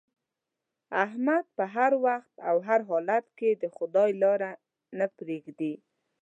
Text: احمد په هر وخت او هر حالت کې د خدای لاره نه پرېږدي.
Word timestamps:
احمد 1.03 1.45
په 1.57 1.63
هر 1.75 1.91
وخت 2.05 2.33
او 2.49 2.55
هر 2.67 2.79
حالت 2.89 3.25
کې 3.37 3.49
د 3.61 3.63
خدای 3.75 4.11
لاره 4.23 4.51
نه 4.97 5.05
پرېږدي. 5.17 5.73